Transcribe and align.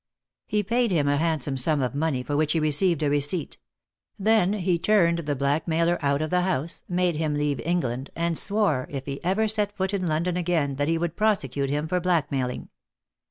He 0.47 0.63
paid 0.63 0.89
him 0.89 1.07
a 1.07 1.17
handsome 1.17 1.57
sum 1.57 1.83
of 1.83 1.93
money, 1.93 2.23
for 2.23 2.35
which 2.35 2.53
he 2.53 2.59
received 2.59 3.03
a 3.03 3.09
receipt. 3.11 3.59
Then 4.17 4.53
he 4.53 4.79
turned 4.79 5.19
the 5.19 5.35
blackmailer 5.35 6.03
out 6.03 6.23
of 6.23 6.31
the 6.31 6.41
house, 6.41 6.83
made 6.89 7.17
him 7.17 7.35
leave 7.35 7.59
England, 7.63 8.09
and 8.15 8.35
swore 8.35 8.87
if 8.89 9.05
he 9.05 9.23
ever 9.23 9.47
set 9.47 9.77
foot 9.77 9.93
in 9.93 10.07
London 10.07 10.37
again 10.37 10.77
that 10.77 10.87
he 10.87 10.97
would 10.97 11.15
prosecute 11.15 11.69
him 11.69 11.87
for 11.87 11.99
blackmailing. 11.99 12.69